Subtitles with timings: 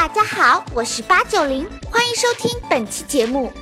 [0.00, 3.52] 大家好，我是八九零，欢迎收听本期节目。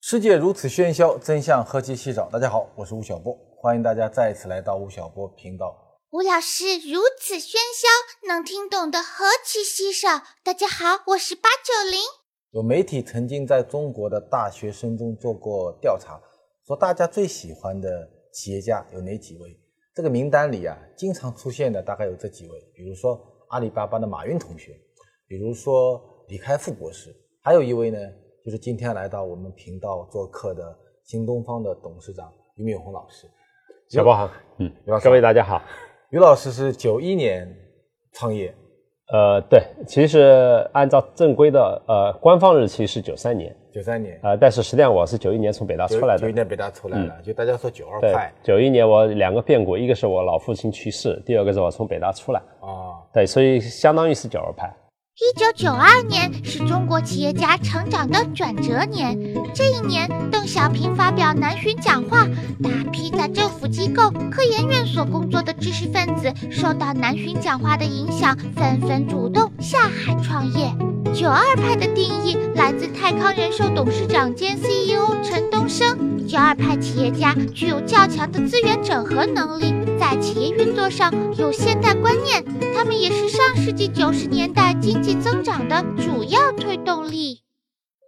[0.00, 2.28] 世界如此喧嚣，真相何其稀少。
[2.32, 5.72] 大家好，我是吴晓波，欢迎大家再次来到吴晓波频道。
[6.10, 10.22] 吴老师如此喧嚣，能听懂的何其稀少。
[10.42, 12.00] 大家好，我是八九零。
[12.50, 16.20] 有媒体曾经在中国的大学生中做过调查，
[16.66, 17.88] 说大家最喜欢的
[18.32, 19.58] 企业家有哪几位？
[19.94, 24.78] 这个名单里啊，经常出现的大概有这几位，比如说阿里巴巴的马云同学，
[25.26, 27.98] 比如说李开复博士，还有一位呢。
[28.42, 33.28] 就是今天来到我们频道做客的新东方的董事长俞敏洪老师，
[33.90, 34.72] 小包好，嗯，
[35.04, 35.62] 各位大家好。
[36.08, 37.54] 俞老师是九一年
[38.12, 38.56] 创业，
[39.12, 48.32] 呃，对，其实按照正规的呃官方日期是九三年，九三年啊，但是实际上我是九一年从北大出来的，九一年北大出来的，就大家说九二派。
[48.42, 54.72] 九一年我两个变故，一个是我老父亲去世，第二个是我从北大出来，啊，对，所以相当于是九二派。
[55.20, 59.14] 一九九二年是中国企业家成长的转折年。
[59.54, 62.26] 这一年，邓小平发表南巡讲话，
[62.62, 70.72] 大批在政府机构、科研院所工作的知识分子受到南巡讲话的影响，纷纷主动下海创业。
[71.14, 76.26] 九二派的定义来自泰康人寿董事长兼 CEO 陈东升。
[76.26, 82.44] 九二派企业家具有较强的资源整合能力，在企业运作上有现代观念。
[82.74, 87.40] 他们也是上世纪九十年代经济增长的主要推动力。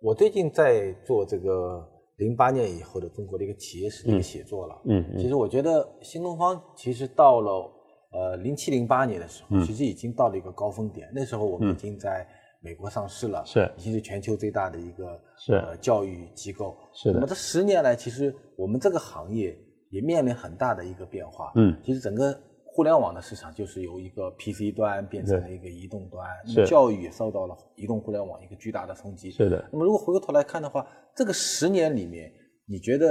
[0.00, 1.84] 我最近在做这个
[2.16, 4.80] 零八年以后的中国的一个企业史的一个写作了。
[4.84, 7.70] 嗯，其实我觉得新东方其实到了
[8.12, 11.10] 呃零七零八年的时候，其实已经到了一个高峰点。
[11.14, 12.26] 那时候我们已经在
[12.62, 16.76] 美国上市了，是已经是全球最大的一个是教育机构。
[16.94, 17.14] 是的。
[17.14, 19.58] 那么这十年来，其实我们这个行业
[19.90, 21.52] 也面临很大的一个变化。
[21.56, 22.38] 嗯，其实整个。
[22.74, 26.26] 互联网的市场就是由一个 PC 端变成了一个移动端，
[26.64, 29.30] 教育也受到了移动互联网一个巨大的冲击。
[29.30, 29.62] 是的。
[29.70, 32.32] 那么如果回过头来看的话，这个十年里面，
[32.66, 33.08] 你觉得，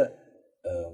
[0.64, 0.92] 呃，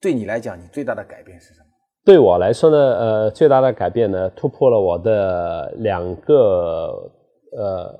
[0.00, 1.66] 对你来讲，你最大的改变是什么？
[2.04, 7.08] 对我来说呢，呃，最大的改变呢，突破了我的两个，
[7.56, 7.98] 呃，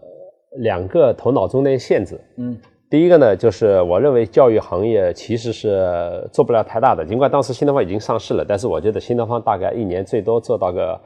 [0.58, 2.20] 两个头脑中的限制。
[2.36, 2.58] 嗯。
[2.90, 7.02] 第一个呢，就是我认为教育行业其实是做不了太大的。
[7.02, 11.00] 尽管当时新东方已经上市了，但是我觉得新东方大概一年最多做到个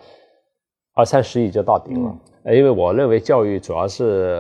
[0.95, 2.13] 二三十亿就到顶了。
[2.55, 4.37] 因为我认为教育主要是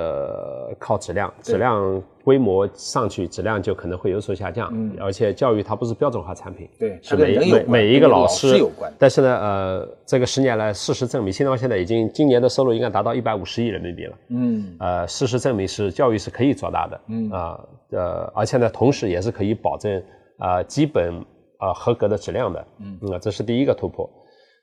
[0.78, 4.68] 靠质量，质量规模上去，质量就可能会有所下降。
[4.72, 8.92] 嗯，而且教育它不是标准化产品，对，是每每每一个老师有关。
[8.96, 14.16] 但是呢，呃，这个十年来，事实证明，新东方现在已经今年的收入应该达到一百五十亿人民币了。
[14.28, 17.00] 嗯，呃，事实证明是教育是可以做大的。
[17.08, 20.00] 嗯啊，呃，而且呢，同时也是可以保证
[20.38, 21.12] 啊基本
[21.58, 22.64] 啊合格的质量的。
[22.78, 24.08] 嗯，那这是第一个突破。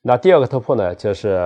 [0.06, 1.40] 那第二个突破呢，就是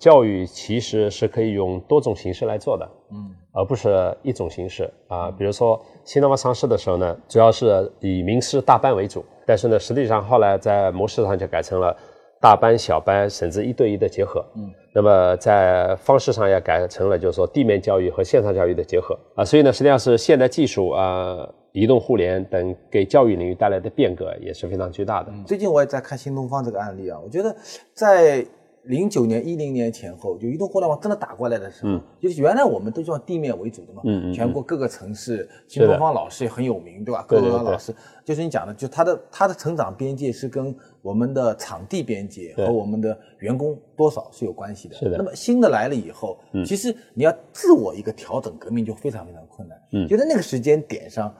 [0.00, 5.30] 教育其实是可以用多种形式来做的，嗯，而不是一种形式啊。
[5.30, 11.96] 比如说新东方上市的时候呢，主要是以名师大班为主，但是呢，实际上后来在模式上就改成了
[12.40, 14.68] 大班、小班，甚至一对一的结合，嗯。
[14.92, 19.44] 那么在方式上也改成了，就是说地面教育和线上教育的结合啊。
[19.44, 21.48] 所以呢，实际上是现代技术啊。
[21.72, 25.32] 移动互联等给教育领域带来的变革也是非常巨大的。
[25.46, 27.54] 最近我也在看新东方这个案例啊，我觉得
[27.94, 28.46] 在
[28.84, 34.02] 零九年、一零年前后，就移动互联网真的打过来的时候，就是原来我们都叫地面为主的嘛，
[34.34, 37.24] 全国各个城市，新东方老师也很有名，对吧？
[37.26, 37.94] 各个老师，
[38.24, 44.96] 就是你讲的，就他的他的成长边界是跟我们的场地边界和我们的员工多少是有关系的。
[44.96, 45.16] 是的。
[45.16, 49.78] 那么新的来了以后，其实你要自我一个调整革命就非常非常困难。
[49.92, 51.32] 嗯，就在那个时间点上。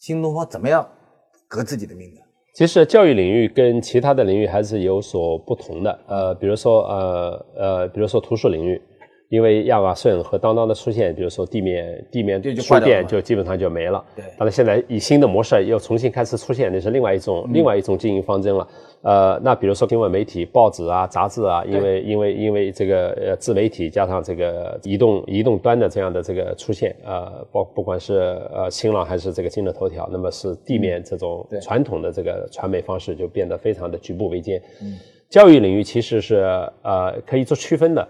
[0.00, 0.88] 新东方怎么样
[1.46, 2.20] 革自己的命呢？
[2.54, 6.00] 其实教育领域跟其他的领域还是有所不同的。
[6.08, 8.80] 呃，比如说呃呃，比如说图书领域，
[9.30, 14.04] 因为亚马逊和当当的出现，比如说地面地面书店就基本上就没了。
[14.16, 14.24] 对。
[14.36, 18.68] 但是现在以新的模式又重新开始出现，那是另外一种另外一种经营方针了。
[19.02, 34.60] 呃，那比如说新闻媒体、报纸啊、杂志啊，因为因为因为这个呃自媒体加上这个移动移动端的这样的这个出现，呃，包不管是呃新浪还是这个今日头条，那么是地面这种传统的这个传媒方式就变得非常的举步维艰。
[34.82, 36.36] 嗯，教育领域其实是
[36.82, 38.06] 呃可以做区分的，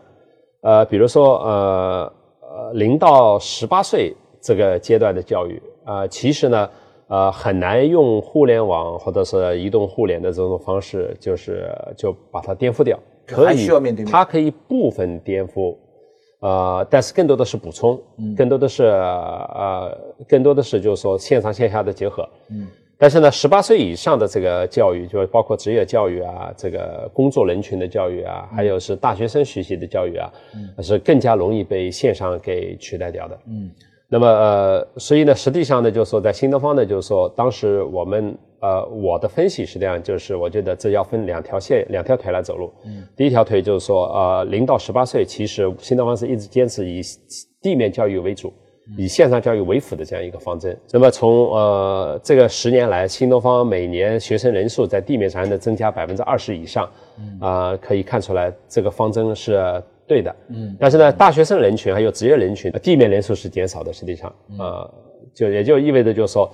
[0.62, 2.12] 呃，比如说呃
[2.42, 6.68] 呃零到十八岁这个阶段的教育啊，其实呢。
[7.12, 12.96] 呃，很难用互联网或者是移动互联的这种方式，就是就把它颠覆掉。
[13.26, 13.66] 可以，
[14.04, 15.76] 它可以部分颠覆，
[16.38, 18.00] 呃，但是更多的是补充，
[18.36, 19.98] 更多的是呃，
[20.28, 22.22] 更多的是就是说线上线下的结合。
[22.48, 22.68] 嗯，
[23.00, 30.30] 但是呢，十八岁以上的这个教育，就包括职业教育啊，这个工作人群的教育啊，还有是大学生学习的教育啊，
[30.82, 33.38] 是更加容易被线上给取代掉的。
[33.46, 33.70] 嗯，
[34.06, 42.70] 那么呃，所以呢，实际上呢，就是说在新东方呢，就是说当时我们呃，我的分析是这样，就是我觉得这要分两条线、两条腿来走路。
[42.84, 47.00] 嗯，第一条腿就是说，呃，零到十八岁，其实新东方是一直坚持以
[47.62, 48.52] 地面教育为主。
[48.96, 56.90] 以线上教育为辅的这样一个方针，那么从呃这个十年来，新东方每年学生人数在地面上还能增加百分之二十以上，
[57.40, 60.34] 啊，可以看出来这个方针是对的。
[60.48, 64.28] 嗯，但是呢，大学生人群还有职业人群，地面人数是减少的，实际上，
[64.58, 64.90] 啊，
[65.34, 66.50] 就也就意味着就是说，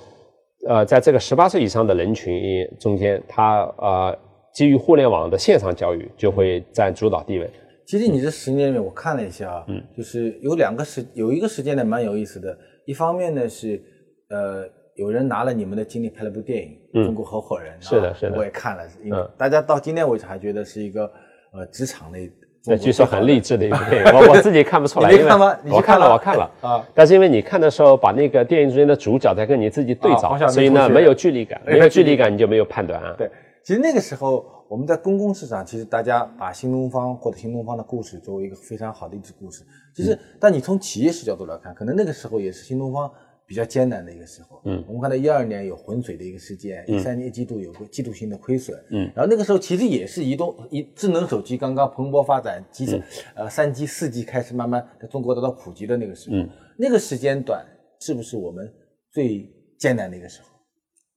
[0.68, 4.18] 呃，在这个十八岁以上的人群中间，他呃
[4.52, 7.50] 基于互联网的线上教育就会占主导地位。
[7.86, 12.56] 其实你这十年里面，我看了一下啊，嗯，就是有两个时，有一个时间呢蛮有意思的。
[12.84, 13.80] 一方面呢是，
[14.28, 14.64] 呃，
[14.96, 21.08] 有人拿了你们的经历拍了部电影《中国合伙人》，是的，是的，我也看了，因为大家到今天为止还觉得是一个
[21.52, 22.18] 呃职场的，
[22.66, 24.12] 那据说很励志的一部电影。
[24.12, 25.56] 我我 自己看不出来，你没看吗？
[25.70, 26.84] 我看了，我看了啊。
[26.92, 33.14] 但是因为你看的时候，把那个电影中间的主角在跟你自己对照，所以呢没有距离感，没有距离感你就没有判断啊。
[33.16, 33.30] 对，
[33.62, 34.44] 其实那个时候。
[34.68, 39.64] 我们在公共市场，其实大家把新东方或者新东方的故事作为一个非常好的励志故事。
[39.94, 43.10] 其实，但你从企业视角度来看，可能那个时候也是新东方
[43.46, 44.60] 比较艰难的一个时候。
[44.64, 48.76] 嗯，我们看到一二年有浑水的一个事件，一三年一季度有个季度性的亏损。
[48.90, 53.00] 嗯，然后那个时候其实也是移动一智能手机刚刚蓬勃发展，机子
[53.34, 56.36] 呃三 G 四 G 开始慢慢在中国得到普及的那个时候。
[56.36, 57.64] 嗯，那个时间段
[58.00, 58.70] 是不是我们
[59.12, 59.48] 最
[59.78, 60.48] 艰难的一个时候？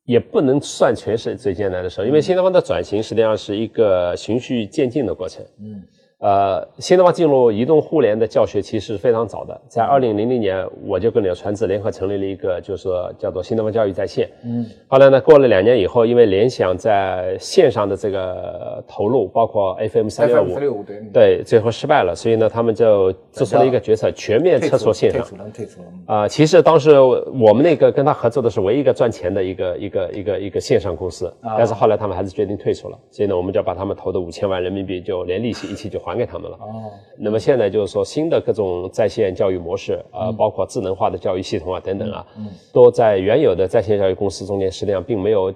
[0.10, 5.46] 也不能算全是最艰难的时候，因为新东方的转型实际上是一个循序渐进的过程。
[5.62, 5.84] 嗯。
[6.20, 14.30] 呃，新东方进入移动互联的教学其实非常早的，在二零零零年我就跟柳传志联合成立了一个，就是说叫做新东方教育在线。
[14.44, 25.22] 嗯，后来呢，过了两年以后，因为联想在线上的这个投入，包括 FM 三六五，对对，最后失败了，所以呢，他们就做出了一个决策，全面撤出线上。
[25.22, 25.88] 退出了，退出了。
[26.06, 35.98] 啊，其实当时我们那个跟他合作的是唯一一个赚钱的一个一个一个一个线上公司，但是后来他们还是决定退出了，所以呢，我们就把他们投的五千万人民币就连利息一起就。
[36.09, 36.58] 还给他们了。
[36.58, 42.26] 哦，那么现在就是说，新的各种在线教育模式啊，包括智能化的教育系统啊等等啊，
[42.74, 45.54] 都在原有的在线教育公司中间，实际上并没有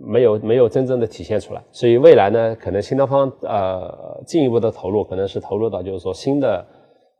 [0.00, 1.62] 没有没有真正的体现出来。
[1.70, 6.66] 所以未来呢，可能新东方呃进一步的投入，可能是投入到就是说新的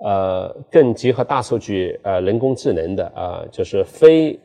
[0.04, 4.38] 呃更结合大数据呃人工智能的啊，就是非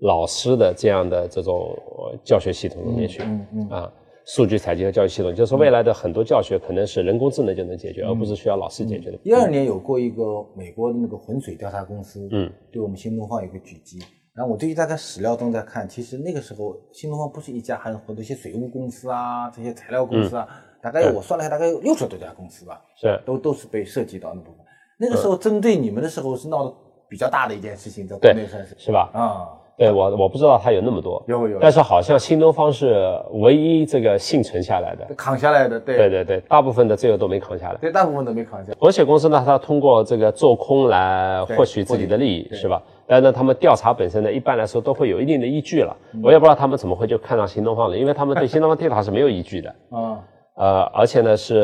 [0.00, 1.76] 老师的这样的这种
[2.24, 3.22] 教学系统里面去
[3.70, 3.90] 啊。
[4.24, 9.18] 数据采集和教育系统，就是说未来的很多教学可能是人工智能就能解决，而不是需要老师解决的。
[9.24, 10.22] 一二年有过一个
[10.56, 13.98] 美国的那个浑水调查公司，嗯，对我们新东方有个狙击。
[14.34, 20.46] 然后我最近大概史料中在看，其实那个时候新东方不是一家，还有很多一些水务公司啊，这些材料公司啊，
[20.80, 24.60] 大概我算了一下，大概有六十多家公司吧，是，都都是被涉及到那部分。
[24.98, 26.74] 那个时候针对你们的时候是闹得
[27.10, 29.10] 比较大的一件事情，在国内算是是吧？
[29.12, 29.58] 啊。
[29.82, 38.74] 对我我不知道它有那么多，有有，但是好像新东方是唯一这个幸存下来的，扛下来的，对对对对，大部分的这个都没扛下来，对，大部分都没扛下来。
[38.78, 42.80] 国企公司呢，它通过这个做空来获取自己的利益，是吧？
[43.06, 45.96] 但是呢，他们调查本身呢，一般来说都会有一定的依据了。
[46.22, 50.20] 我也不知道他们怎么会就看上新东方了，因为他们对新东方调查是没有依据的 啊，
[50.54, 51.58] 呃，而且呢是。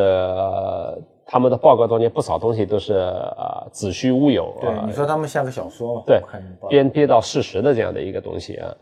[1.31, 4.57] 他们的报告中间不少东西都是呃子虚乌有。
[4.63, 6.03] 对，你说他们像个小说嘛？
[6.07, 6.23] 对，
[6.71, 8.75] 编编到事实的这样的一个东西啊。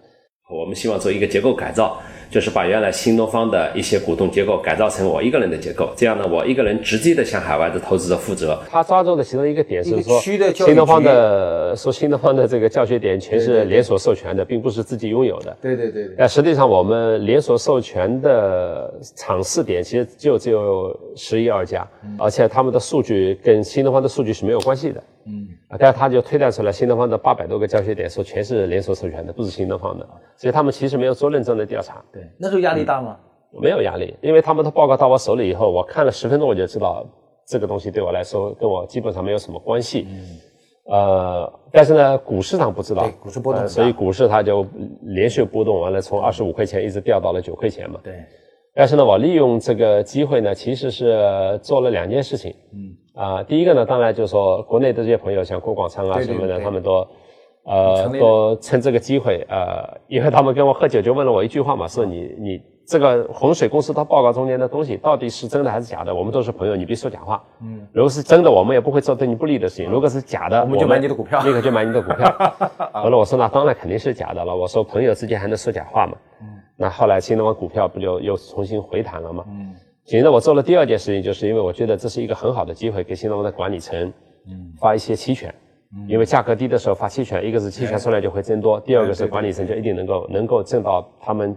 [0.48, 2.00] 我们希望做一个结构改造，
[2.30, 8.56] 就是把原来新东方的一些股东结构改造成我一个人的结构，这样呢，我一个人直接的向海外的投资者负责。
[8.70, 10.38] 他抓住的其中一个点是说，新
[10.76, 15.56] 东方的说新东方的这个教学点全是连锁授权的，并不是自己拥有的。
[15.60, 16.08] 对对对。
[16.16, 21.84] 但实际上，我们连锁授权的场试点其实就只有十一二家，
[22.16, 25.02] 而且他们的数据跟新东方的数据是没有关系的。
[25.68, 32.02] 嗯，啊，但是他就推断出来，新东方的八百多个教学点说全是连锁授权的，不是新东方的，所以他们其实没有做认真的调查。
[32.12, 33.16] 对，那时候压力大吗？
[33.60, 37.06] 没有压力，因为他们的报告到我手里以后，我看了十分钟，我就知道
[37.46, 40.06] 这个东西对我来说跟我基本上没有什么关系。
[40.10, 44.66] 嗯，呃，但是呢，股市上不知道，股市波动所以股市它就
[45.02, 47.98] 连续波动完了，从二十五块钱一直掉到了九块钱嘛。
[48.04, 48.14] 对。
[48.74, 52.54] 但是呢，我利用这个机会呢，其实是做了两件事情。
[52.74, 57.08] 嗯啊，第一个呢，当然就是说，国内的这些朋友，像郭广昌啊什么的，他们都
[57.64, 67.42] 呃都趁这个机会，呃，因为他们跟我喝酒，就问了我一句话嘛，说你你这个洪水公司它报告中间的东西到底是真的还是假的，我们都是朋友，你别说假话。
[67.62, 72.32] 嗯，如果是真的，我们也不会做对你不利的事情；如果是假的，我们就买你的股票，立刻就买你的股票。
[72.92, 74.54] 完 了我说那当然肯定是假的了。
[74.54, 76.12] 我说朋友之间还能说假话吗？
[76.42, 76.46] 嗯，
[76.76, 79.42] 那后来新东方股票不就又重新回弹了吗？
[79.48, 79.74] 嗯，
[80.06, 84.12] 紧接着我做了第二件事情，就是因为我觉得这是一个很好的机会，给新东方的管理层，
[84.46, 85.52] 嗯，发一些期权。
[86.08, 91.56] 因为价格低的时候发期权，一个是期权数量就会增多，第二个是管理层就一定能够能够挣到他们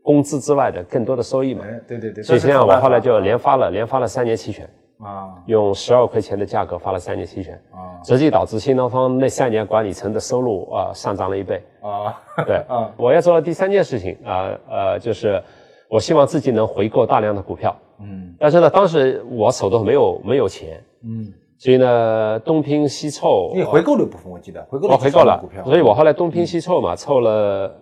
[0.00, 1.64] 工资之外的更多的收益嘛。
[1.86, 2.22] 对对对。
[2.22, 4.68] 所以这样我后来就连发了连发了三年期权。
[5.00, 7.54] 啊，用十二块钱的价格发了三年期权。
[7.72, 11.62] 啊，直接导致新东方那三年管理层的收入啊上涨了一倍。
[11.82, 12.14] 啊。
[12.46, 12.56] 对。
[12.68, 15.42] 啊，我要做的第三件事情啊呃就是
[15.88, 21.32] 我希望自己能回购大量的股票，嗯，但是呢当时我手头没有没有钱，嗯。
[21.56, 25.38] 所以呢，东拼西凑，你回购了一部分，我记得回购了，回购了。
[25.40, 25.64] 股票。
[25.64, 27.72] 所以我后来东拼西凑嘛，凑了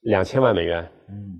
[0.00, 1.38] 两千万美元，嗯，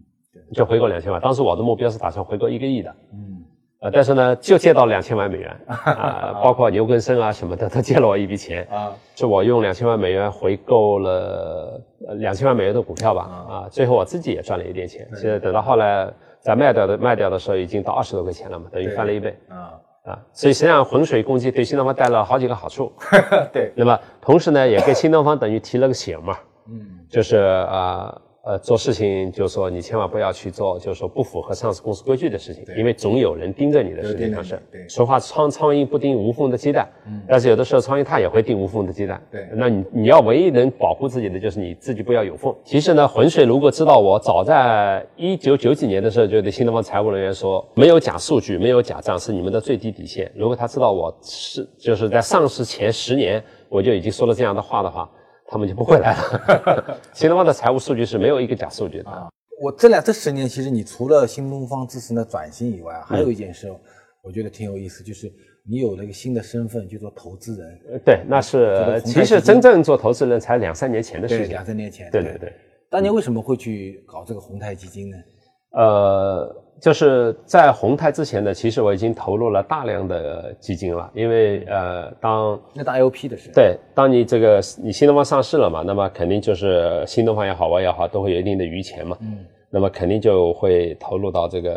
[0.52, 1.20] 就回购两千万。
[1.20, 3.41] 当时我的目标是打算回购一个亿的，嗯，
[3.82, 11.80] 呃，但是呢，就借到两千万美元， 啊，包括牛根生啊什么的 都借了我一笔钱，啊，就我用两千万美元回购了
[12.18, 15.04] 两千万美元的股票吧，啊，最后我自己也赚了一点钱。
[15.16, 16.08] 现在等到后来
[16.38, 19.74] 在卖掉的卖掉的时候，已经到二十多块钱了嘛，等于翻了一倍，啊。
[20.04, 22.92] 啊，所以实际上浑水攻击对新东方带了好几个好处，
[23.52, 26.36] 对，那么同时呢，也给新东方等于提了个醒嘛，
[26.68, 28.12] 嗯，就是啊。
[28.14, 28.22] 呃，
[28.60, 34.60] 做事情就是说，你千万不要去做，就是说不符合上市公司规矩的事情，因为总有人盯着你的事情上市。
[34.70, 39.22] 对，说话苍苍蝇不叮无缝的鸡蛋，嗯，但是有的时候苍蝇它也会叮无缝的鸡蛋。
[39.30, 42.52] 对，那你你要唯一能保护自己的就是你自己不要有缝。
[42.64, 50.28] 其实呢，浑水如果知道我早在一九九几年的时候就对新东方财务人员说，没有假数据，没有假账是你们的最低底线。
[50.34, 55.08] 如果他知道我是就是在上市前十年我就已经说了这样的话的话。
[55.52, 56.98] 他们就不会来了。
[57.12, 59.30] 新东方的财务数据是没有一个假数据的。
[59.60, 63.70] 我这两这十年，其实你除了新东方自身的转型以外，还有一件事，
[64.22, 65.30] 我觉得挺有意思，就是
[65.68, 68.00] 你有了一个新的身份，叫做投资人。
[68.02, 71.50] 对，那是其实真正做投资人才两三年前的事情。
[71.50, 72.10] 两三年前。
[72.10, 72.50] 对对对。
[72.90, 75.16] 当年为什么会去搞这个宏泰基金呢？
[75.72, 76.61] 呃。
[76.80, 89.38] 就是在宏泰之前呢，其实我已经投入了大量的基金了，因为呃，当那大 LP 的是对，当你这个你新东方上市了嘛，那么肯定就是新东方也好，我也好，都会有一定的余钱嘛，嗯，
[89.70, 91.70] 那么肯定就会投入到这个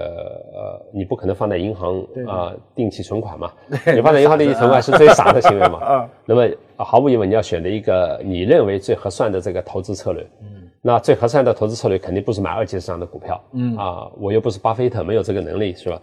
[0.54, 3.52] 呃，你不可能放在银行啊定期存款嘛，
[3.94, 6.48] 你放在银行定期存款是最傻的行为嘛，啊， 那么
[6.78, 10.55] 毫无疑问你要选择一个你认为最合算的这个投资策略，嗯。
[10.88, 16.00] 那最合算的投资策略肯定不是买二级市场的股票，嗯啊，我又不是巴菲特，没有这个能力，是吧？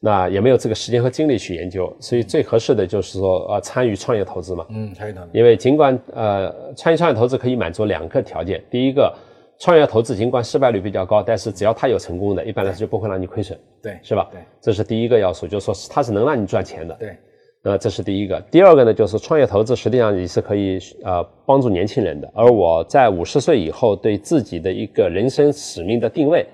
[0.00, 5.28] 那也没有这个时间和精力去研究，所以最合适的就是说，呃，参与创业投资嘛，嗯，参与投资。
[5.32, 9.14] 因为尽管呃，参与创业投资可以满足两个条件，第一个，
[9.60, 14.28] 创业投资尽管失败率比较高，但是只要它有成功的，一般来说就不会让你亏损，对，是吧？
[14.32, 17.16] 对，这是第一个要素，就是说它是能让你赚钱的，对。
[17.62, 18.40] 呃，这是第一个。
[18.50, 22.30] 第二个呢，就是创业投资，实际上你是可以呃帮助年轻人的。
[22.32, 26.46] 而我在五十岁以后，对自己的一个人生使命的定位，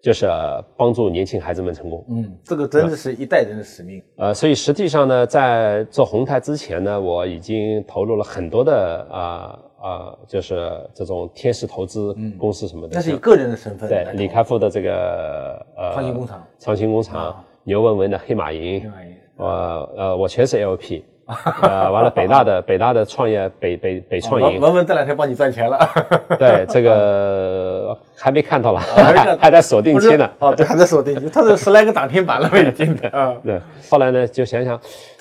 [0.00, 0.28] 就是
[0.76, 2.04] 帮助年轻孩子们成功。
[2.10, 4.00] 嗯，这个真的是一代人的使命。
[4.18, 12.94] 呃，所以实际上呢，在做宏泰之前呢，我已经投入了很多的啊啊，就是这种天使投资公司什么的。
[12.94, 13.88] 那是以个人的身份。
[13.88, 18.88] 对，李开复的这个呃创新工厂，创新工厂，牛文文的黑马营。
[19.36, 19.46] 我
[19.96, 21.02] 呃，我全是 LP，
[21.62, 25.78] 呃，完了北大的北大的创业北北北创营，文文这两天帮你赚钱了，
[26.38, 28.80] 对，这个 还没看到了，
[29.40, 33.60] 还在锁定期呢，哦，对，还在锁定期，他是十来个涨停板了已经的，啊，对，
[33.90, 34.78] 后来呢就想想，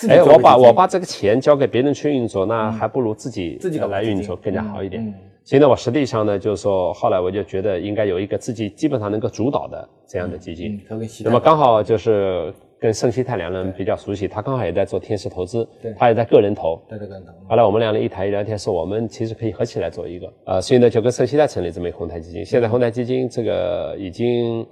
[0.09, 5.13] 哎，我把我把这个钱交给别人去运作，那还不如自己自己来运作更加好一点。
[5.43, 10.79] 所以呢，我实际上呢，就是说，后来我就觉得应该有一个自己基本上能够主导的这样的基金，
[11.23, 12.53] 那么刚好就是。
[12.81, 17.31] 跟盛希泰两人比较熟悉，他刚好也在做天使投资，他也在个人投，对对个人投。
[17.47, 22.43] 后来我们两人一谈一聊天，说我们其实可以合起来做一个，呃，所以呢就跟盛希泰成立这么一个宏泰基金。
[22.43, 24.65] 现在红泰基金这个已经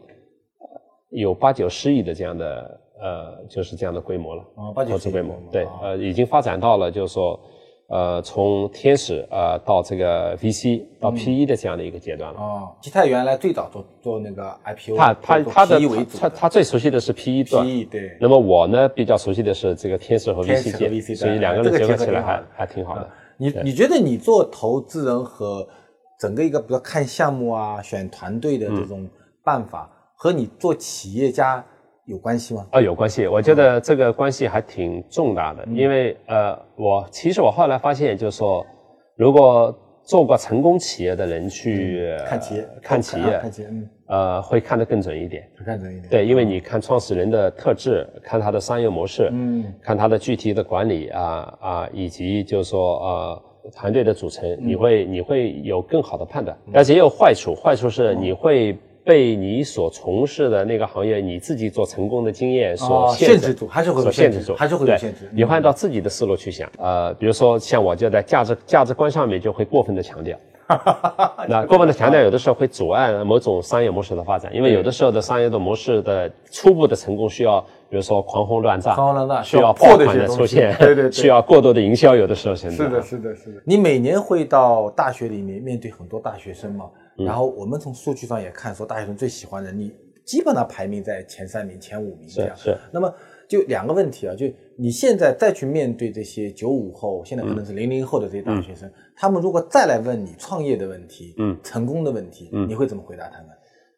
[1.12, 7.40] 有八九十亿的这样的呃，就是这样的规模了，哦、八九十亿规模，对，呃，已经发展到了就是说。
[7.90, 12.40] 呃，从天使呃到这个 VC 到 PE 的这样的一个阶段了。
[12.40, 15.80] 哦，基泰原来最早做做那个 IPO，他他他的
[16.20, 17.66] 他他最熟悉的是 PE 段。
[17.66, 18.16] PE 对。
[18.22, 23.10] 那么我呢，比较熟悉的是这个天使和 VC 界，所以两个人结合起来还还挺好的。
[23.38, 25.68] 你你觉得你做投资人和
[26.20, 29.10] 整个一个比如看项目啊、选团队的这种
[29.44, 31.66] 办法，和你做企业家？
[32.10, 32.66] 有关系吗？
[32.72, 33.28] 啊，有关系。
[33.28, 38.66] 我觉得这个关系还挺重大的，因为呃，我其实我后来发现，就是说，
[39.16, 43.70] 如果做过成功企业的人去看企业，看企业，看企业，
[44.08, 46.10] 呃，会看得更准一点，看准一点。
[46.10, 56.58] 对，因为你看创始人的特质，看他的商业模式，嗯，看他的具体的管理啊啊，以及就是说呃团队的组成，你会你会有更好的判断。
[56.74, 58.76] 但是也有坏处，坏处是你会。
[59.10, 65.28] 被你所从事的那个行业，你自己做成功的经验所限制住，还是会有限制住，还是会有限制。
[65.34, 70.38] 你换到自己的思路去想，呃，比如说像我就在价值价值观上面就会过分的强调，
[71.50, 83.60] 那过分的强调有的时候会阻碍某种商业模式的发展，因为有的时候的商业的模式的初步的成功需要，比如说狂轰乱炸，狂轰乱炸需要爆款的出现，对 对，需要过多的营销，有的时候现在是的，是的，是的。
[83.66, 86.86] 你每年会到大学里面面对很多大学生吗？
[87.26, 89.92] 然后我们从数据上也看，说大学生最喜欢的，你
[90.26, 92.56] 基本上排名在前三名、前五名这样。
[92.56, 92.78] 是。
[92.92, 93.14] 那么
[93.48, 94.46] 就两个问题啊，就
[94.76, 103.48] 你现在再去面对这些九五后，现在可能是零零后的这些大学生，他们如果再来问你创业的问题，嗯，成功的问题，嗯，你会怎么回答他们？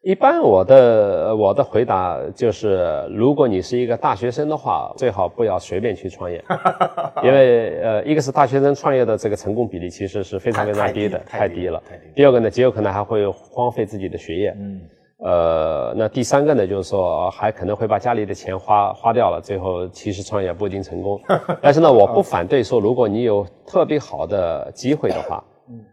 [0.02, 6.42] 一般我的我的回答就是，如果你是一个大学生的话，最好不要随便去创业，
[7.22, 11.80] 因为呃，一个是大学生创业的这个成功比例其实是非常非常低的，太低了。
[12.16, 14.52] 第二个呢，极有可能还会荒废自己的学业。
[14.58, 14.80] 嗯。
[15.24, 21.20] 呃，那第三个呢，就是说还可能会把家里的钱花花掉了，最后其实创业不一定成功。
[21.62, 25.44] 但是呢，我不反对说，如果你有特别好的机会的话。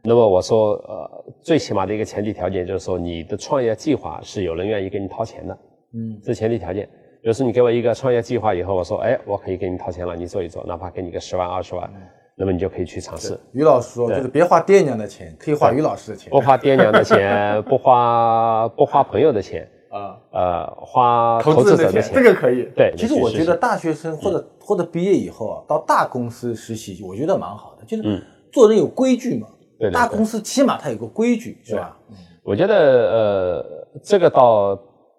[0.04, 5.58] 那么我说，呃，最起码的一个前提条件就是说，你的创业计划是有人愿意给你掏钱的，
[5.94, 6.88] 嗯，这前提条件。
[7.22, 11.92] 比如说你给我一个创业计划以后，我说，哎，我可以给你掏钱了，你做一做，哪怕给你个十万二十万，
[12.38, 13.38] 那么你就可以去尝试。
[13.52, 16.30] 于老师说，就是别花爹娘的钱，可以花于老师的钱。
[16.30, 22.70] 不花爹娘的钱， 不花不花朋友的钱，啊，呃，花投资者的钱，这个可以。
[22.74, 29.48] 对，其实我觉得大学生或者或者毕业以后啊，到大公司实习，我觉得蛮好的，就是做人有规矩嘛。
[29.94, 31.98] 大公司起码它有个规矩，是吧？
[32.44, 32.76] 我觉得
[33.12, 33.66] 呃，
[34.04, 34.76] 这个倒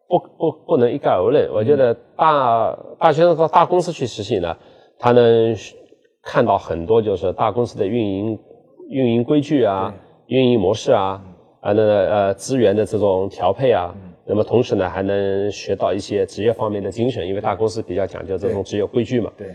[0.08, 1.48] 不不不能一概而论。
[1.52, 4.56] 我觉得大大学生到大公司去实习呢，
[4.98, 5.56] 他能
[6.22, 8.38] 看到很多就是大公司的运营
[8.88, 9.94] 运营规矩啊、
[10.26, 11.22] 运营模式啊
[11.60, 13.94] 啊那呃资源的这种调配啊。
[14.26, 19.32] 那么同时呢，还能学到一些职业方面的精神，因为大公司比较讲究这种职业规矩嘛。
[19.36, 19.48] 对。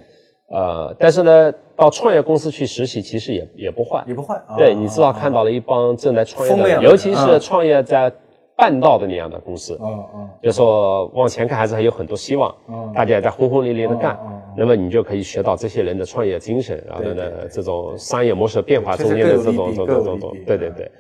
[0.48, 4.40] 呃，但是呢，到创业公司去实习，其实也也不坏，也不坏。
[4.56, 8.14] 对，你至少看到了一帮正在创业的，尤其是创业在
[8.56, 14.20] 半道的那样的公司，嗯嗯，就说往前看还是还有很多希望，嗯，大家也在轰轰烈烈的干，
[14.56, 20.92] 那么你就可以学到这些人的创业精神，然后呢，这种商业模式变化中间的这种这种这种，对对对，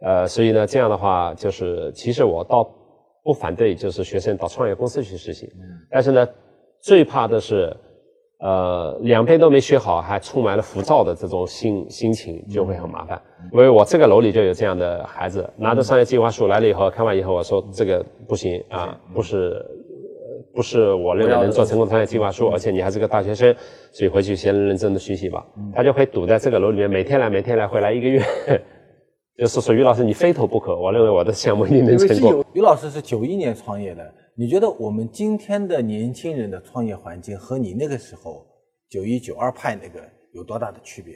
[0.00, 2.66] 呃，所以呢，这样的话就是，其实我倒
[3.22, 5.52] 不反对，就是学生到创业公司去实习，
[5.90, 6.26] 但是呢，
[6.80, 7.76] 最怕的是。
[8.44, 13.18] 呃，两边都没学好，还充满了浮躁的这种心心情，就会很麻烦。
[13.50, 19.64] 因为我这个楼里就有这样的孩子，拿着商业计划书来了以后，看完以后我说这个不行啊，不是，
[20.54, 23.56] 不是我认为能做成功商业计划书，而且你还是个大学生，
[23.90, 25.42] 所以回去先认真的学习吧。
[25.74, 28.22] 他就会堵在这个楼里面，每天来，每天来，回来一个月，
[29.38, 30.78] 就是说于老师你非投不可。
[30.78, 32.44] 我认为我的项目一定能成功。
[32.52, 34.02] 于老师是九一年创业的。
[34.36, 38.44] 你觉得我们今天的年轻人的创业环境和你那个时候
[38.90, 40.00] 九一九二派那个
[40.32, 41.14] 有多大的区别？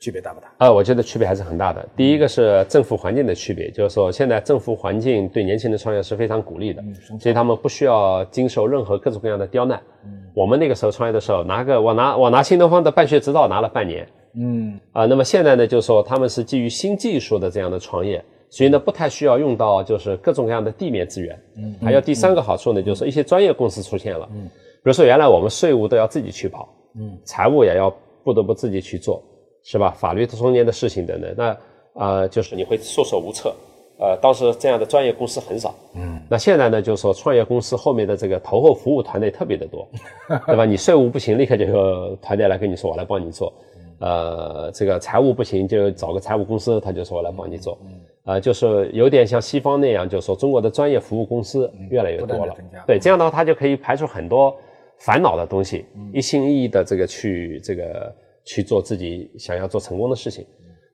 [0.00, 0.52] 区别大不大？
[0.58, 1.88] 呃，我觉得区别还是很大的。
[1.96, 6.82] 第一个是政府环境的区别，就是说现在政府环境对年轻人创业是非常鼓励的，
[7.20, 9.80] 所以他们不需要经受任何各种各样的刁难。
[10.04, 14.06] 嗯我们那个时候创业的时候，拿个我拿我拿新东方的办学执照拿了半年。
[14.34, 18.22] 嗯啊，那么现在呢，就是说他们是基于新技术的这样的创业。
[18.48, 21.38] 所以呢，不太需要用到就是各种各样的地面资源。
[21.56, 24.28] 嗯，还有第三个好处呢，就是一些专业公司出现了。
[24.32, 29.22] 嗯，比如说原来我们税务都要自己去跑，嗯，财务也要不得不自己去做，
[29.62, 29.90] 是吧？
[29.90, 31.56] 法律中间的事情等等，那
[31.94, 33.54] 啊，就是你会束手无策。
[33.98, 35.74] 呃，当时这样的专业公司很少。
[35.94, 39.88] 嗯，那现在呢，就是说创业公司后面的这个投后服务团队特别的多，
[40.46, 40.66] 对吧？
[40.66, 43.50] 你税务不行，立刻就有团队来跟你说，我来帮你做。
[43.98, 47.78] 呃，这个财务不行，就找个财务公司，他就说我来帮你做。
[47.84, 48.00] 嗯。
[48.24, 52.54] 呃，就是有点像西方那样，就是说中国的专业服务公司越来越多了。
[52.86, 54.52] 对，这样的话，他就可以排除很多
[54.98, 58.12] 烦恼的东西，一心一意的这个去这个
[58.44, 60.44] 去做自己想要做成功的事情。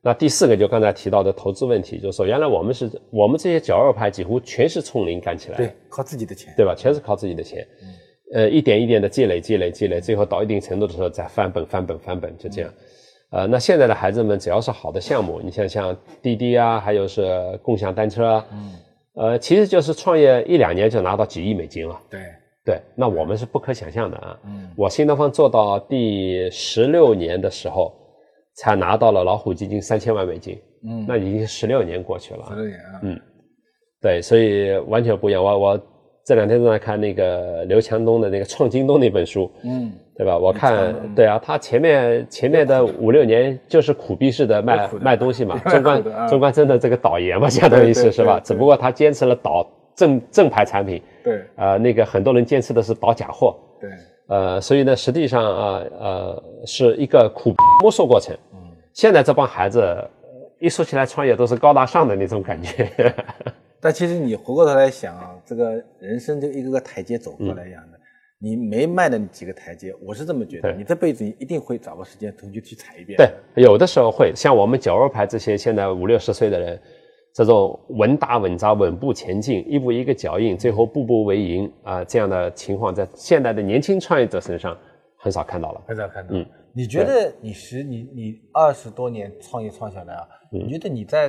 [0.02, 6.74] 那第四个就刚才提到的投资问题，就是说原来我们是我们这些角二派几乎全是从零干起来，对，靠自己的钱，对吧？
[6.76, 7.66] 全是靠自己的钱，
[8.32, 12.70] 呃，一点一点的积累积累积累，最后到一定程度的时候再翻本翻本翻本，就这样。
[13.30, 18.72] 呃，那现在的孩子们只要是好的项目，你像像滴滴啊，还有是共享单车啊，嗯，
[19.14, 21.98] 呃，其实就是创业一两年就拿到几亿美金了。
[22.10, 22.20] 对
[22.64, 24.38] 对，那我们是不可想象的啊。
[24.44, 27.92] 嗯，我新东方做到第十六年的时候，
[28.54, 30.58] 才拿到了老虎基金三千万美金。
[30.84, 33.20] 嗯，那已经十六年过去了，十六年啊，嗯，
[34.00, 35.42] 对，所以完全不一样。
[35.42, 35.80] 我我
[36.24, 40.38] 这两天正在看那个刘强东的那个《创京东》那本书，嗯，对吧？
[40.38, 48.40] 我看，对啊，他前面前面的五六年就是苦逼式的卖卖东西嘛， 中关中关真的这个倒爷嘛，相当于是是吧？
[48.44, 53.90] 只不过他坚持了倒正正牌产品，对，啊，那个很多人坚持的是倒假货，对，
[54.28, 58.32] 呃，所以呢，实际上啊呃是一个苦摸索过程。
[58.54, 58.58] 嗯，
[58.92, 59.96] 现在这帮孩子
[60.60, 63.12] 一说起来创业都是高大上的那种感觉。
[63.84, 67.98] 但其实你回过头来想啊，这个人生就一个个台阶走过来一样的，
[68.38, 73.16] 你没迈的几个台阶，我是这么觉得，你这辈子一定会找个时间重新去踩一遍。
[73.16, 73.28] 对，
[73.60, 76.80] 有的时候会像我们九二牌这些现在五六十岁的人，
[77.34, 84.78] 这种稳打稳扎、稳步前进、一步一个脚印，最后步步为营啊，这样的情况在现在的年轻创业者身上
[85.18, 86.32] 很少看到了，很少看到。
[86.36, 91.28] 嗯，你觉得你十你你二十多年创业创下来啊，你觉得你在？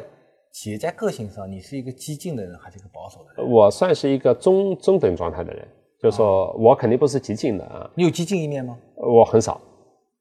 [0.54, 3.52] 企业家个性上，你是一个激进的人还是一个保守的人？
[3.52, 5.68] 我算是一个中中等状态的人，
[6.00, 7.90] 就是说我肯定不是激进的啊。
[7.96, 8.78] 你有激进一面吗？
[8.96, 9.60] 我很少，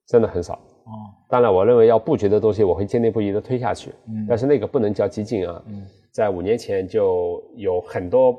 [0.08, 0.54] 真的很少。
[0.54, 0.90] 哦，
[1.28, 3.90] 当然，我认为要布局的东西，我会坚定不移的推下去。
[4.08, 5.62] 嗯，但是那个不能叫激进啊。
[5.66, 8.34] 嗯，在五年前就有很多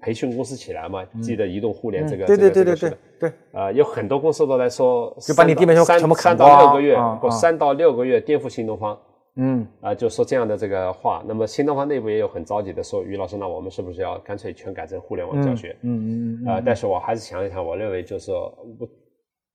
[0.00, 3.32] 培训公司起来嘛，记得移动互联这个，对对对对对对。
[3.52, 8.98] 啊，有很多公司都来说，就把你地面全部三到六个月，或三到六个月颠覆新东方。
[9.36, 11.24] 嗯啊，就说这样的这个话。
[11.26, 15.76] 那么新东方内部也有很着急的说，于老师，那我们是不是要干脆全改成互联网教学？
[15.82, 16.48] 嗯嗯嗯。
[16.48, 18.88] 啊，但是我还是想一想，我认为就是说，我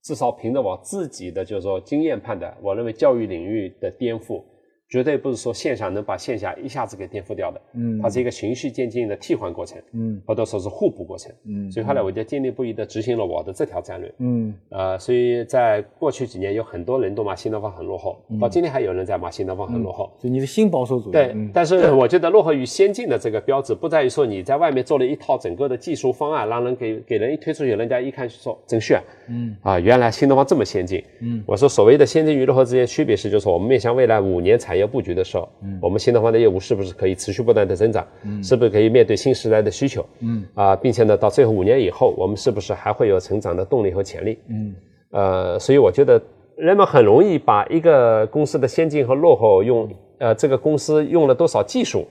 [0.02, 4.42] 至少凭着我自己的就是说经验判断，我认为教育领域的颠覆。
[4.88, 38.06] 绝对不是说线上能把线下一下子给颠覆掉的，嗯，它是一个循序渐进的替换过程，嗯，或者说是互补过程，嗯，所以后来我就坚定不移的执行了我的这条战略，嗯，呃，所以在过去几年有很多人都骂新东方很落后，到今天还有人在骂新东方很落后，就你是新保守主义，对，但是我觉得落后于先进的这个标志不在于说你在外面做了一套整个的技术方案，让人给给人一推出去，人家一看说真炫，嗯，啊，原来新东方这么先进，嗯，我说所谓的先进与落后之间区别是，就是我们面向未来五年产业布局的时候，嗯，我们新东方的业务是不是可以持续不断的增长？
[38.24, 40.04] 嗯，是不是可以面对新时代的需求？
[40.20, 44.38] 嗯，啊，并且呢，到最后五年以后，我们是不是还会有成长的动力和潜力？
[44.48, 44.74] 嗯，
[45.10, 46.20] 呃，所以我觉得
[46.56, 52.06] 人们很容易把一个公司的先进和落后用，呃，这个公司用了多少技术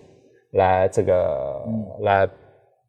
[0.51, 1.61] 来这个
[2.01, 2.27] 来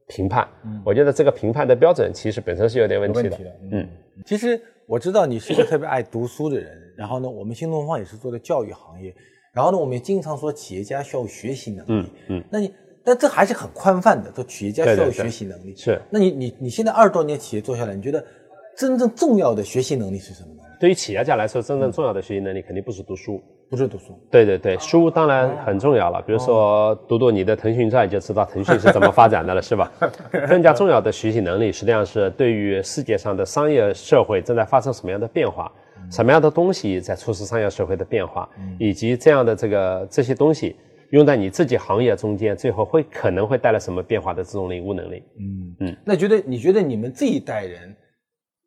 [0.09, 0.47] 评判。
[0.65, 3.39] 嗯，我觉得这个评判的标准其实本身是有点问题的。
[3.73, 3.89] 嗯，
[4.25, 6.83] 其实我知道你是一个特别爱读书的人。
[6.97, 9.15] 然后呢，我们新东方也是做的教育行业。
[9.57, 11.89] 然后呢，我们也经常说企业家需要学习能力。
[11.89, 12.45] 嗯嗯。
[12.51, 12.71] 那你，
[13.03, 15.75] 但这还是很宽泛的，说企业家需要学习能力。
[15.75, 15.99] 是。
[16.11, 18.23] 那你你你现在二十多年企业做下来，你觉得
[18.77, 20.63] 真正重要的学习能力是什么呢？
[20.79, 24.21] 对于企业家来说，真正重要的学习能力肯定不是读书，不是读书。
[24.31, 26.23] 对对对，书当然很重要了。
[26.27, 29.91] 比如说读读你的腾讯传，就知道腾讯是怎么发展的了，是吧？
[30.51, 35.73] 更加重要的学习能力，实际上是对于世界上的商业社会正在发生什么样的变化。
[36.11, 40.77] 什么样的东西在促使商业社会的变化，以及这样的这个这些东西
[41.11, 45.23] 用在你自己行业中间，最后会可能会带来什么变化的这种领悟能力？
[45.39, 45.97] 嗯嗯。
[46.05, 47.95] 那觉得你觉得你们这一代人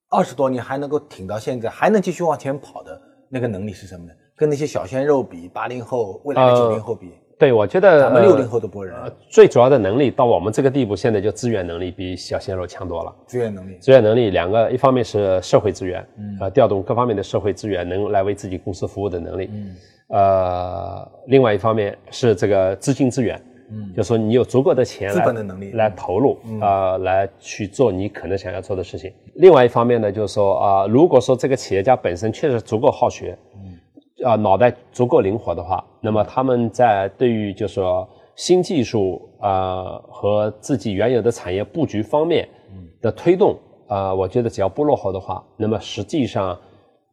[0.10, 3.00] 二十多年还能够挺到现在，还能继续往前跑的
[3.30, 4.12] 那个能力是什么呢？
[4.36, 7.12] 跟那些小鲜肉比，八零后、未来的九零后比？
[7.40, 8.94] 对，我觉得咱们六零后的博人，
[9.30, 13.16] 最主要的能力到我们这个地步，现在就资源能力比小鲜肉强多了。
[13.26, 19.76] 资源能力，资源能力两个，一方面是社会资源，嗯，呃，调动各方面的社会资源，能来为自己公司服务的能力，嗯，
[20.10, 29.14] 呃，另外一方面是这个资金资源，嗯，就说你有足够的钱资本的能力来投入，啊，来去做你可能想要做的事情。
[29.36, 33.69] 另外一方面呢，就是说啊，如果说这个企业家本身确实足够好学，嗯。
[34.24, 42.48] 啊，脑袋足够灵活的话，那么他们在对于就是说新技术啊和自己原有的产业布局方面
[43.02, 46.58] 的推动啊，我觉得只要不落后的话，那么实际上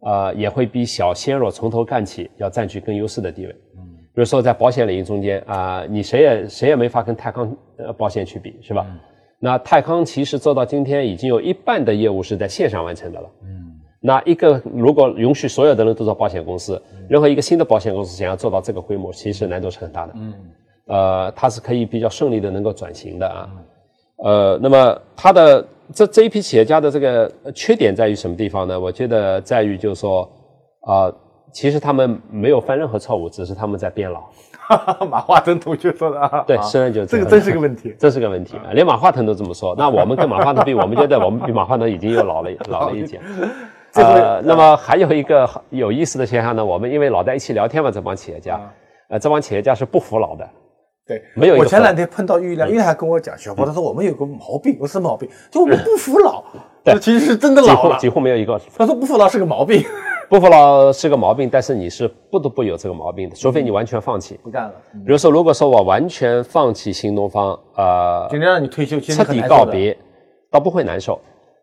[0.00, 3.52] 啊也会比小鲜肉从头干起要占据更优势的地位。
[3.76, 3.82] 嗯，
[4.14, 8.86] 比如说在保险领域中间啊，你谁也谁也没法跟泰康呃保险去比，是吧？
[9.38, 13.30] 那泰康其实做到今天已经有一半的业务是在线上完成的了。
[13.42, 13.75] 嗯。
[14.06, 20.12] 那一个如果允许所有的人都做保险公司，任何一个新的保险公司想要做到这个规模，其实难度是很大的。
[20.14, 20.34] 嗯，
[20.86, 23.48] 呃，它是可以比较顺利的能够转型的啊。
[24.24, 28.78] 呃，那么它的这这一批企业家的这个缺点在于什么地方呢？
[28.78, 30.30] 我觉得在于就是说
[30.82, 31.12] 啊，
[31.52, 34.22] 其实他们没有犯任何错误，只是他们在变老。
[35.10, 43.20] 马化腾同学说的啊， 对，虽然就这个真是个问题，这是个问题啊，连马化腾都这么说，那我们跟马化腾比，我们觉得我们比马化腾已经又老了 老了一截。
[44.02, 48.60] 呃，那么还有一个有意思的现象呢，我们因为老在一起聊天嘛，这帮企业家，
[49.08, 50.48] 呃，这帮企业家是不服老的。
[51.06, 51.56] 对，没有。
[51.56, 55.28] 我前两天碰到玉亮，玉亮还跟我讲，小波他说我们有个毛病，我什么毛病？
[55.52, 56.42] 就我们不服老。
[56.82, 58.60] 对，其实是真的老了，几乎没有一个。
[58.76, 59.84] 他说不服老是个毛病，
[60.28, 64.72] 不服老是个毛病，但是你是不得不有这个毛病的，除非你完全放弃 不干了。
[65.04, 69.96] 比如说，如果说我完全放弃新东方，呃，今天让你退休，彻底告别，
[70.50, 71.20] 倒不会难受。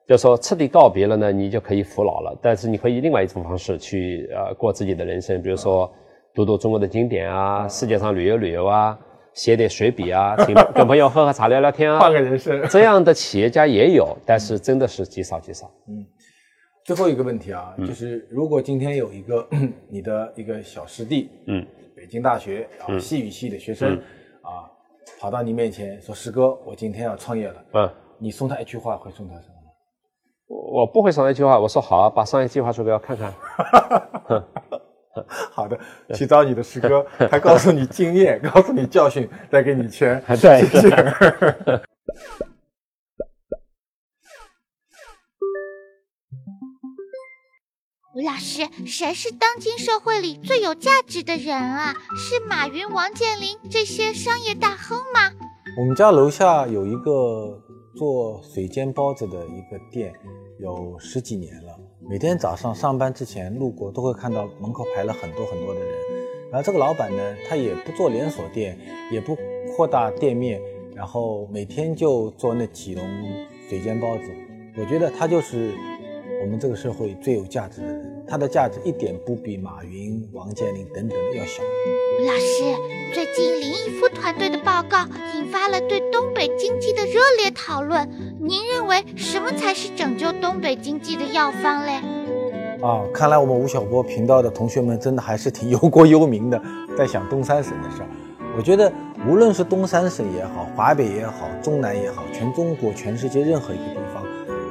[0.07, 2.37] 就说彻底告别了呢，你就可以服老了。
[2.41, 5.91] 但是你可以另外一种方式去呃过自己的人生，比如说
[6.33, 8.97] 读读中国的经典啊，世界上旅游旅游啊。
[9.35, 12.63] 写点随笔啊，请 跟朋友喝喝茶聊聊天啊，换个人生。
[12.69, 15.65] 这样的企业家也有， 但是真的是极少极少。
[15.87, 16.05] 嗯，
[16.85, 19.43] 最后一个问题啊，就是如果今天有一个
[19.89, 23.97] 你的一个小师弟，嗯，北京大学啊西语系的学生
[24.43, 24.69] 啊，
[25.19, 27.89] 跑到你面前说：“师哥，我今天要创业了。”嗯，
[28.19, 29.52] 你送他一句话会送他什么？
[30.47, 33.33] 我我不会送他一句话，我说好啊，把商业计划书给我看看。
[35.51, 35.79] 好的，
[36.15, 40.21] 去找你的师哥，还告诉你经验，告诉你教训，再给你钱。
[40.41, 40.89] 对，谢谢。
[48.15, 51.93] 吴 老师，谁是当今社会里最有价值的人啊？
[52.17, 55.31] 是马云、王健林这些商业大亨吗？
[55.77, 57.62] 我们家楼下有一个
[57.95, 60.13] 做水煎包子的一个店，
[60.59, 61.79] 有十几年了。
[61.99, 65.89] 每天早上上班之前路过，都会看到门口排了很多很多的人。
[66.51, 68.77] 然后这个老板呢，他也不做连锁店，
[69.11, 69.37] 也不
[69.75, 70.59] 扩大店面，
[70.95, 73.05] 然后每天就做那几笼
[73.69, 74.23] 水煎包子。
[74.75, 75.71] 我觉得他就是
[76.43, 81.63] 我们这个社会最有价值的人，他的价值一点不比马云、王健林等等的要小。
[82.19, 88.09] 老师，最近林毅夫团队的报告引发了对东北经济的热烈讨论。
[88.41, 92.01] 您认为什么才是拯救东北经济的药方嘞？
[92.81, 96.61] 啊，看来我们吴晓波频道的同学们真的还是挺忧国忧民的，
[96.97, 98.07] 在想东三省的事儿。
[98.57, 98.91] 我觉得
[99.25, 104.02] 无论是东三省也好，华北也好，中南也好，全中国、全世界任何一个地方，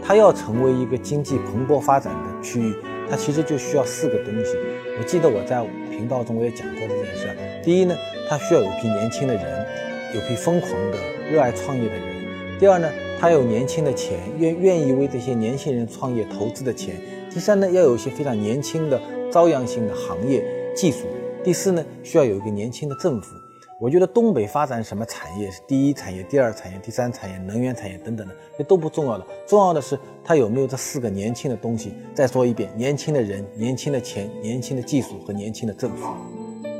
[0.05, 2.75] 它要成为一个经济蓬勃发展的区域，
[3.09, 4.57] 它其实就需要四个东西。
[4.99, 7.29] 我记得我在频道中我也讲过这件事。
[7.65, 7.95] 第一呢，
[8.29, 9.67] 它需要有批年轻的人，
[10.15, 10.99] 有批疯狂的
[11.31, 12.59] 热爱创业的人。
[12.59, 16.97] 第二呢，它有年轻的钱，愿愿意为这些年轻人创业投资的钱。
[17.33, 21.07] 第三呢，要有一些非常年轻的朝阳性的行业技术。
[21.45, 23.37] 第四呢，需要有一个年轻的政府。
[23.83, 29.27] 我觉得东北发展什么产业是第一产业、第二产业、第三产业、能源产业等等的，这都不重要的。
[29.45, 31.93] 重要的是它有没有这四个年轻的东西。
[32.15, 36.15] 再说一遍，年轻的人、年轻的钱、年轻的技术和年轻的政府。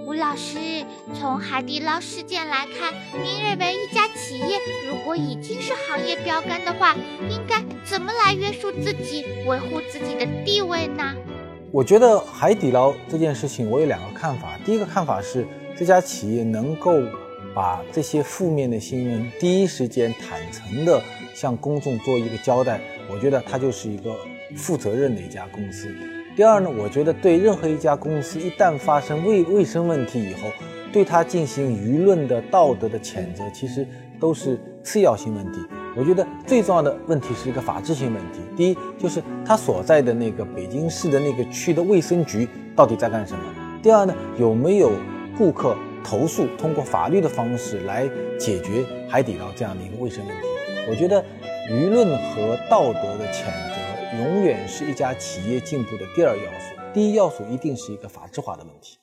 [0.07, 0.61] 吴老师，
[1.13, 6.95] 从海底捞事件来看，您认为一家企业如果已经是行业标杆的话，
[7.29, 11.03] 应该怎么来约束自己、维护自己的地位呢？
[11.73, 14.57] 我觉得海底捞这件事情，我有两个看法。
[14.65, 15.45] 第一个看法是。
[15.83, 17.03] 这家企业能够
[17.53, 21.03] 把这些负面的新闻第一时间坦诚地
[21.35, 24.15] 向公众做一个交代，我觉得它就是一个
[24.55, 25.93] 负责任的一家公司。
[26.37, 30.49] 第二呢，我觉得对任何一家公司一旦发生卫卫生问题以后，
[30.93, 33.85] 对它进行舆论的道德的谴责，其实
[34.21, 35.59] 都是次要性问题。
[35.97, 38.39] 我觉得最重要的问题是一个法治性问题。
[38.57, 43.43] 第一，就是他所在的那个北京市的那个区的卫生局到底在干什么？
[43.83, 44.93] 第二呢，有没有？
[45.43, 50.47] 顾客投诉，通过法律的方式来解决海底捞这样的一个卫生问题。
[50.89, 51.21] 我觉得
[51.69, 58.99] 舆论和道德的谴责永远是一家企业进步的第二要素，第一要素一定是一个法制化的问题。